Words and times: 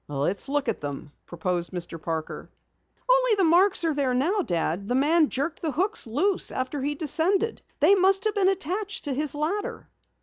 "Let's 0.07 0.49
look 0.49 0.67
at 0.67 0.81
them," 0.81 1.11
proposed 1.27 1.69
Mr. 1.71 2.01
Parker. 2.01 2.49
"Only 3.07 3.35
the 3.35 3.43
marks 3.43 3.83
are 3.83 3.93
there 3.93 4.15
now, 4.15 4.41
Dad. 4.41 4.87
The 4.87 4.95
man 4.95 5.29
jerked 5.29 5.61
the 5.61 5.73
hooks 5.73 6.07
loose 6.07 6.49
after 6.51 6.81
he 6.81 6.95
descended. 6.95 7.61
They 7.81 7.93
must 7.93 8.23
have 8.23 8.33
been 8.33 8.49
attached 8.49 9.03
to 9.03 9.13
his 9.13 9.35
ladder." 9.35 9.89